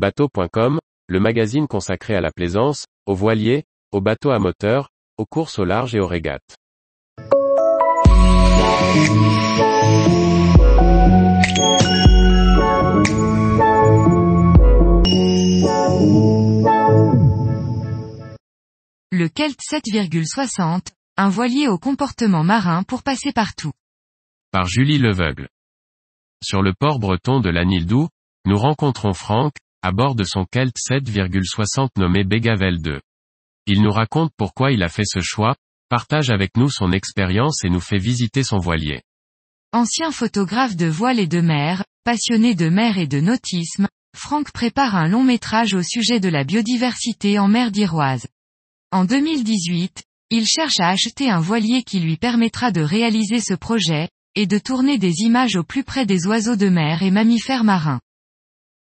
Bateau.com, 0.00 0.80
le 1.08 1.20
magazine 1.20 1.66
consacré 1.68 2.14
à 2.14 2.22
la 2.22 2.30
plaisance, 2.30 2.86
aux 3.04 3.14
voiliers, 3.14 3.64
aux 3.92 4.00
bateaux 4.00 4.30
à 4.30 4.38
moteur, 4.38 4.88
aux 5.18 5.26
courses 5.26 5.58
au 5.58 5.66
large 5.66 5.94
et 5.94 6.00
aux 6.00 6.06
régates. 6.06 6.56
Le 19.10 19.28
Kelt 19.28 19.60
7,60, 19.60 20.94
un 21.18 21.28
voilier 21.28 21.68
au 21.68 21.76
comportement 21.76 22.42
marin 22.42 22.84
pour 22.84 23.02
passer 23.02 23.32
partout. 23.32 23.72
Par 24.50 24.64
Julie 24.64 24.96
Leveugle. 24.96 25.50
Sur 26.42 26.62
le 26.62 26.72
port 26.72 27.00
breton 27.00 27.40
de 27.40 27.50
l'Anildou, 27.50 28.08
nous 28.46 28.56
rencontrons 28.56 29.12
Franck, 29.12 29.52
à 29.82 29.92
bord 29.92 30.14
de 30.14 30.24
son 30.24 30.44
Kelt 30.44 30.74
7,60 30.76 31.90
nommé 31.96 32.24
Bégavel 32.24 32.82
2. 32.82 33.00
Il 33.66 33.82
nous 33.82 33.90
raconte 33.90 34.30
pourquoi 34.36 34.72
il 34.72 34.82
a 34.82 34.88
fait 34.88 35.06
ce 35.06 35.20
choix, 35.20 35.56
partage 35.88 36.30
avec 36.30 36.56
nous 36.56 36.68
son 36.68 36.92
expérience 36.92 37.64
et 37.64 37.70
nous 37.70 37.80
fait 37.80 37.98
visiter 37.98 38.42
son 38.42 38.58
voilier. 38.58 39.02
Ancien 39.72 40.10
photographe 40.10 40.76
de 40.76 40.86
voile 40.86 41.18
et 41.18 41.26
de 41.26 41.40
mer, 41.40 41.84
passionné 42.04 42.54
de 42.54 42.68
mer 42.68 42.98
et 42.98 43.06
de 43.06 43.20
nautisme, 43.20 43.88
Franck 44.16 44.52
prépare 44.52 44.96
un 44.96 45.08
long 45.08 45.22
métrage 45.22 45.74
au 45.74 45.82
sujet 45.82 46.20
de 46.20 46.28
la 46.28 46.44
biodiversité 46.44 47.38
en 47.38 47.48
mer 47.48 47.70
d'Iroise. 47.70 48.26
En 48.90 49.04
2018, 49.04 50.02
il 50.30 50.46
cherche 50.46 50.80
à 50.80 50.88
acheter 50.88 51.30
un 51.30 51.40
voilier 51.40 51.84
qui 51.84 52.00
lui 52.00 52.16
permettra 52.16 52.70
de 52.70 52.82
réaliser 52.82 53.40
ce 53.40 53.54
projet, 53.54 54.08
et 54.34 54.46
de 54.46 54.58
tourner 54.58 54.98
des 54.98 55.22
images 55.22 55.56
au 55.56 55.64
plus 55.64 55.84
près 55.84 56.06
des 56.06 56.26
oiseaux 56.26 56.56
de 56.56 56.68
mer 56.68 57.02
et 57.02 57.10
mammifères 57.10 57.64
marins. 57.64 58.00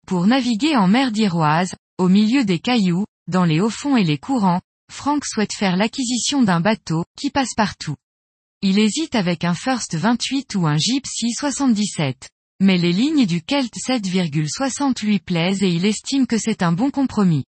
Pour 0.08 0.26
naviguer 0.26 0.74
en 0.74 0.88
mer 0.88 1.12
d'Iroise, 1.12 1.74
au 1.98 2.08
milieu 2.08 2.42
des 2.42 2.58
cailloux, 2.58 3.04
dans 3.26 3.44
les 3.44 3.60
hauts 3.60 3.68
fonds 3.68 3.98
et 3.98 4.04
les 4.04 4.16
courants, 4.16 4.62
Frank 4.90 5.22
souhaite 5.26 5.52
faire 5.52 5.76
l'acquisition 5.76 6.42
d'un 6.42 6.60
bateau, 6.60 7.04
qui 7.14 7.28
passe 7.28 7.52
partout. 7.54 7.94
Il 8.62 8.78
hésite 8.78 9.14
avec 9.14 9.44
un 9.44 9.52
First 9.52 9.96
28 9.96 10.54
ou 10.54 10.66
un 10.66 10.78
Gypsy 10.78 11.32
77. 11.32 12.26
Mais 12.58 12.78
les 12.78 12.94
lignes 12.94 13.26
du 13.26 13.42
Kelt 13.42 13.74
7,60 13.74 15.04
lui 15.04 15.18
plaisent 15.18 15.62
et 15.62 15.68
il 15.68 15.84
estime 15.84 16.26
que 16.26 16.38
c'est 16.38 16.62
un 16.62 16.72
bon 16.72 16.90
compromis. 16.90 17.44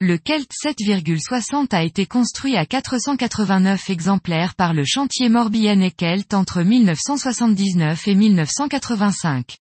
Le 0.00 0.18
Kelt 0.18 0.50
7,60 0.50 1.72
a 1.72 1.84
été 1.84 2.04
construit 2.04 2.56
à 2.56 2.66
489 2.66 3.90
exemplaires 3.90 4.56
par 4.56 4.74
le 4.74 4.82
chantier 4.84 5.28
Morbihan 5.28 5.88
Kelt 5.96 6.34
entre 6.34 6.64
1979 6.64 8.08
et 8.08 8.14
1985. 8.16 9.56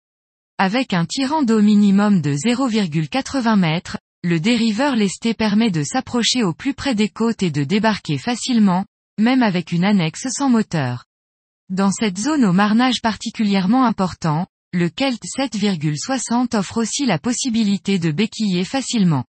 Avec 0.59 0.95
un 0.95 1.05
tirant 1.05 1.43
d'eau 1.43 1.61
minimum 1.61 2.23
de 2.23 2.33
0,80 2.33 3.59
mètres, 3.59 3.99
le 4.23 4.41
dériveur 4.41 4.97
lesté 4.97 5.35
permet 5.35 5.71
de 5.71 5.83
s'approcher 5.83 6.45
au 6.45 6.55
plus 6.55 6.73
près 6.73 6.95
des 6.95 7.11
côtes 7.11 7.43
et 7.43 7.51
de 7.51 7.63
débarquer 7.63 8.17
facilement, 8.17 8.87
même 9.19 9.43
avec 9.43 9.71
une 9.71 9.85
annexe 9.85 10.29
sans 10.31 10.49
moteur. 10.49 11.05
Dans 11.69 11.91
cette 11.91 12.17
zone 12.17 12.47
au 12.47 12.55
marnage 12.55 13.03
particulièrement 13.03 13.85
important, 13.85 14.47
le 14.73 14.89
Kelt 14.89 15.23
7,60 15.23 16.57
offre 16.57 16.79
aussi 16.79 17.05
la 17.05 17.19
possibilité 17.19 17.99
de 17.99 18.11
béquiller 18.11 18.65
facilement. 18.65 19.25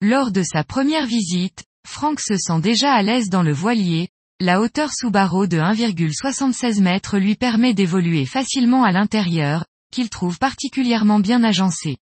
Lors 0.00 0.30
de 0.30 0.44
sa 0.44 0.62
première 0.62 1.06
visite, 1.06 1.64
Frank 1.84 2.20
se 2.20 2.36
sent 2.36 2.60
déjà 2.60 2.92
à 2.92 3.02
l'aise 3.02 3.28
dans 3.28 3.42
le 3.42 3.52
voilier, 3.52 4.08
la 4.38 4.60
hauteur 4.60 4.92
sous 4.92 5.10
barreau 5.10 5.48
de 5.48 5.58
1,76 5.58 6.78
m 6.86 7.20
lui 7.20 7.34
permet 7.34 7.74
d'évoluer 7.74 8.24
facilement 8.24 8.84
à 8.84 8.92
l'intérieur, 8.92 9.64
qu'il 9.90 10.10
trouve 10.10 10.38
particulièrement 10.38 11.20
bien 11.20 11.44
agencé. 11.44 11.98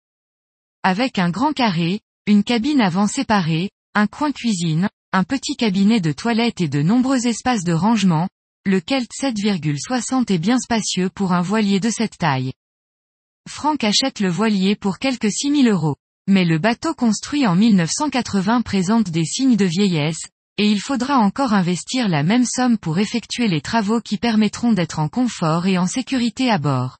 Avec 0.82 1.18
un 1.18 1.30
grand 1.30 1.52
carré, 1.52 2.00
une 2.26 2.44
cabine 2.44 2.80
avant 2.80 3.06
séparée, 3.06 3.70
un 3.94 4.06
coin 4.06 4.32
cuisine, 4.32 4.88
un 5.12 5.24
petit 5.24 5.56
cabinet 5.56 6.00
de 6.00 6.12
toilette 6.12 6.60
et 6.60 6.68
de 6.68 6.82
nombreux 6.82 7.26
espaces 7.26 7.64
de 7.64 7.72
rangement, 7.72 8.28
le 8.64 8.80
Kelt 8.80 9.10
7,60 9.10 10.32
est 10.32 10.38
bien 10.38 10.58
spacieux 10.58 11.10
pour 11.10 11.32
un 11.32 11.42
voilier 11.42 11.80
de 11.80 11.90
cette 11.90 12.16
taille. 12.16 12.52
Frank 13.48 13.82
achète 13.82 14.20
le 14.20 14.30
voilier 14.30 14.76
pour 14.76 14.98
quelques 14.98 15.32
6000 15.32 15.68
euros. 15.68 15.96
Mais 16.28 16.44
le 16.44 16.58
bateau 16.58 16.94
construit 16.94 17.46
en 17.48 17.56
1980 17.56 18.62
présente 18.62 19.10
des 19.10 19.24
signes 19.24 19.56
de 19.56 19.64
vieillesse, 19.64 20.22
et 20.56 20.70
il 20.70 20.80
faudra 20.80 21.18
encore 21.18 21.52
investir 21.52 22.08
la 22.08 22.22
même 22.22 22.44
somme 22.44 22.78
pour 22.78 23.00
effectuer 23.00 23.48
les 23.48 23.60
travaux 23.60 24.00
qui 24.00 24.18
permettront 24.18 24.72
d'être 24.72 25.00
en 25.00 25.08
confort 25.08 25.66
et 25.66 25.78
en 25.78 25.86
sécurité 25.88 26.48
à 26.48 26.58
bord. 26.58 26.98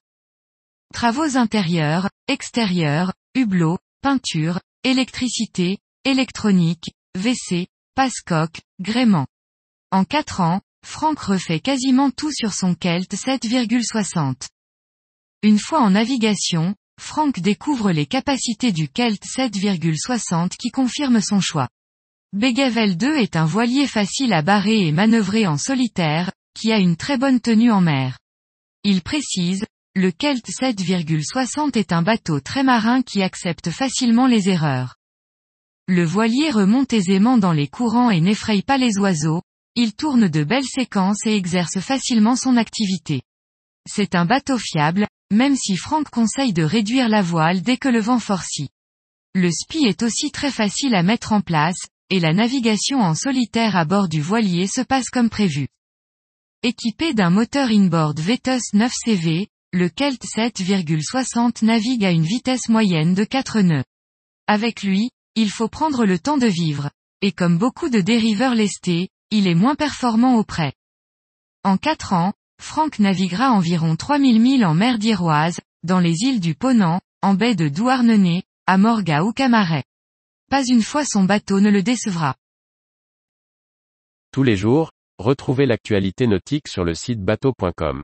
Travaux 0.93 1.37
intérieurs, 1.37 2.07
extérieurs, 2.27 3.13
hublots, 3.33 3.79
peinture, 4.01 4.61
électricité, 4.83 5.79
électronique, 6.05 6.93
WC, 7.17 7.67
passe-coque, 7.95 8.61
gréement. 8.79 9.25
En 9.91 10.05
4 10.05 10.41
ans, 10.41 10.61
Franck 10.85 11.19
refait 11.19 11.59
quasiment 11.59 12.11
tout 12.11 12.31
sur 12.31 12.53
son 12.53 12.75
Kelt 12.75 13.11
7,60. 13.11 14.49
Une 15.41 15.57
fois 15.57 15.81
en 15.81 15.89
navigation, 15.89 16.75
Frank 17.01 17.39
découvre 17.39 17.91
les 17.91 18.05
capacités 18.05 18.71
du 18.71 18.87
Kelt 18.87 19.21
7,60 19.25 20.51
qui 20.57 20.69
confirme 20.69 21.21
son 21.21 21.41
choix. 21.41 21.69
Begavel 22.33 22.97
2 22.97 23.17
est 23.17 23.35
un 23.35 23.45
voilier 23.45 23.87
facile 23.87 24.31
à 24.31 24.43
barrer 24.43 24.87
et 24.87 24.91
manœuvrer 24.91 25.47
en 25.47 25.57
solitaire, 25.57 26.31
qui 26.53 26.71
a 26.71 26.77
une 26.77 26.97
très 26.97 27.17
bonne 27.17 27.41
tenue 27.41 27.71
en 27.71 27.81
mer. 27.81 28.19
Il 28.83 29.01
précise, 29.01 29.65
le 29.95 30.09
Kelt 30.09 30.43
7,60 30.47 31.77
est 31.77 31.93
un 31.93 32.01
bateau 32.01 32.39
très 32.39 32.63
marin 32.63 33.03
qui 33.03 33.21
accepte 33.21 33.69
facilement 33.69 34.25
les 34.25 34.49
erreurs. 34.49 34.95
Le 35.87 36.03
voilier 36.03 36.49
remonte 36.49 36.93
aisément 36.93 37.37
dans 37.37 37.51
les 37.51 37.67
courants 37.67 38.09
et 38.09 38.19
n'effraie 38.19 38.63
pas 38.63 38.79
les 38.79 38.97
oiseaux, 38.97 39.43
il 39.75 39.93
tourne 39.93 40.29
de 40.29 40.43
belles 40.43 40.65
séquences 40.65 41.27
et 41.27 41.35
exerce 41.35 41.79
facilement 41.79 42.35
son 42.35 42.57
activité. 42.57 43.21
C'est 43.87 44.15
un 44.15 44.25
bateau 44.25 44.57
fiable, 44.57 45.05
même 45.31 45.55
si 45.55 45.77
Franck 45.77 46.09
conseille 46.09 46.53
de 46.53 46.63
réduire 46.63 47.07
la 47.07 47.21
voile 47.21 47.61
dès 47.61 47.77
que 47.77 47.89
le 47.89 47.99
vent 47.99 48.19
forcit. 48.19 48.69
Le 49.35 49.51
SPI 49.51 49.85
est 49.85 50.01
aussi 50.01 50.31
très 50.31 50.51
facile 50.51 50.95
à 50.95 51.03
mettre 51.03 51.33
en 51.33 51.41
place, 51.41 51.85
et 52.09 52.19
la 52.19 52.33
navigation 52.33 52.99
en 52.99 53.13
solitaire 53.13 53.75
à 53.75 53.85
bord 53.85 54.09
du 54.09 54.21
voilier 54.21 54.65
se 54.65 54.81
passe 54.81 55.09
comme 55.11 55.29
prévu. 55.29 55.67
Équipé 56.63 57.13
d'un 57.13 57.29
moteur 57.29 57.69
inboard 57.69 58.19
Vetus 58.19 58.73
9 58.73 58.91
CV, 58.91 59.49
le 59.73 59.89
Kelt 59.89 60.23
7,60 60.23 61.65
navigue 61.65 62.05
à 62.05 62.11
une 62.11 62.23
vitesse 62.23 62.69
moyenne 62.69 63.15
de 63.15 63.23
4 63.23 63.61
nœuds. 63.61 63.83
Avec 64.45 64.83
lui, 64.83 65.09
il 65.33 65.49
faut 65.49 65.67
prendre 65.67 66.05
le 66.05 66.19
temps 66.19 66.37
de 66.37 66.45
vivre. 66.45 66.91
Et 67.21 67.31
comme 67.31 67.57
beaucoup 67.57 67.89
de 67.89 67.99
dériveurs 67.99 68.53
lestés, 68.53 69.09
il 69.31 69.47
est 69.47 69.55
moins 69.55 69.73
performant 69.73 70.35
au 70.35 70.43
près. 70.43 70.73
En 71.63 71.77
4 71.77 72.13
ans, 72.13 72.33
Franck 72.61 72.99
naviguera 72.99 73.51
environ 73.51 73.95
3000 73.95 74.39
milles 74.39 74.65
en 74.65 74.75
mer 74.75 74.99
d'Iroise, 74.99 75.59
dans 75.81 75.99
les 75.99 76.17
îles 76.21 76.39
du 76.39 76.53
Ponant, 76.53 77.01
en 77.23 77.33
baie 77.33 77.55
de 77.55 77.67
Douarnenez, 77.67 78.43
à 78.67 78.77
Morga 78.77 79.23
ou 79.23 79.33
Camaret. 79.33 79.85
Pas 80.51 80.63
une 80.63 80.83
fois 80.83 81.03
son 81.03 81.23
bateau 81.23 81.61
ne 81.61 81.71
le 81.71 81.81
décevra. 81.81 82.35
Tous 84.31 84.43
les 84.43 84.55
jours, 84.55 84.91
retrouvez 85.17 85.65
l'actualité 85.65 86.27
nautique 86.27 86.67
sur 86.67 86.83
le 86.83 86.93
site 86.93 87.21
bateau.com. 87.21 88.03